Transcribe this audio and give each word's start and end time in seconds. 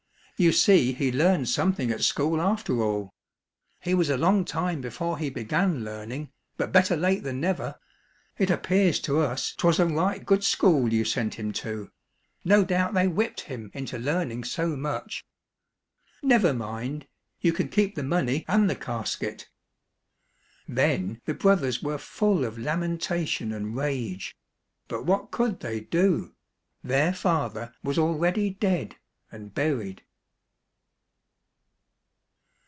You 0.43 0.51
see 0.51 0.91
he 0.93 1.11
learned 1.11 1.49
something 1.49 1.91
at 1.91 2.01
school 2.01 2.41
after 2.41 2.81
all! 2.81 3.13
He 3.79 3.93
was 3.93 4.09
a 4.09 4.17
long 4.17 4.43
time 4.43 4.81
before 4.81 5.19
he 5.19 5.29
began 5.29 5.83
learning, 5.83 6.31
but 6.57 6.71
better 6.71 6.97
late 6.97 7.21
than 7.21 7.39
never. 7.39 7.79
It 8.39 8.49
appears 8.49 8.99
to 9.01 9.19
us 9.19 9.53
'twas 9.53 9.79
a 9.79 9.85
right 9.85 10.25
good 10.25 10.43
school 10.43 10.91
you 10.91 11.05
sent 11.05 11.35
him 11.35 11.51
to. 11.61 11.91
No 12.43 12.65
doubt 12.65 12.95
they 12.95 13.07
whipped 13.07 13.41
him 13.41 13.69
into 13.75 13.99
learning 13.99 14.43
so 14.45 14.75
much. 14.75 15.23
Never 16.23 16.55
mind, 16.55 17.05
you 17.39 17.53
can 17.53 17.69
keep 17.69 17.93
the 17.93 18.01
money 18.01 18.43
and 18.47 18.67
the 18.67 18.75
casket!" 18.75 19.47
Then 20.67 21.21
the 21.25 21.35
brothers 21.35 21.83
were 21.83 21.99
full 21.99 22.45
of 22.45 22.57
lamentation 22.57 23.51
and 23.51 23.75
rage. 23.75 24.35
But 24.87 25.05
what 25.05 25.29
could 25.29 25.59
they 25.59 25.81
do? 25.81 26.33
Their 26.83 27.13
father 27.13 27.75
was 27.83 27.99
already 27.99 28.49
dead 28.49 28.95
and 29.31 29.53
buried. 29.53 30.01